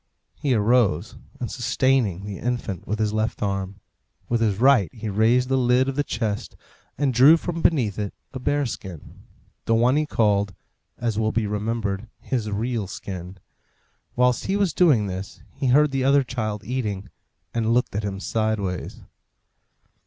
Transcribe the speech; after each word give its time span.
He 0.33 0.55
arose, 0.55 1.15
and 1.39 1.51
sustaining 1.51 2.25
the 2.25 2.39
infant 2.39 2.87
with 2.87 2.97
his 2.97 3.13
left 3.13 3.43
arm, 3.43 3.75
with 4.29 4.41
his 4.41 4.57
right 4.57 4.89
he 4.91 5.09
raised 5.09 5.47
the 5.47 5.59
lid 5.59 5.87
of 5.87 5.95
the 5.95 6.03
chest 6.03 6.55
and 6.97 7.13
drew 7.13 7.37
from 7.37 7.61
beneath 7.61 7.99
it 7.99 8.11
a 8.33 8.39
bear 8.39 8.65
skin 8.65 9.21
the 9.65 9.75
one 9.75 9.97
he 9.97 10.07
called, 10.07 10.55
as 10.97 11.19
will 11.19 11.31
be 11.31 11.45
remembered, 11.45 12.07
his 12.19 12.49
real 12.49 12.87
skin. 12.87 13.37
Whilst 14.15 14.45
he 14.47 14.57
was 14.57 14.73
doing 14.73 15.05
this 15.05 15.43
he 15.53 15.67
heard 15.67 15.91
the 15.91 16.03
other 16.03 16.23
child 16.23 16.63
eating, 16.63 17.11
and 17.53 17.71
looked 17.71 17.95
at 17.95 18.01
him 18.03 18.19
sideways. 18.19 19.01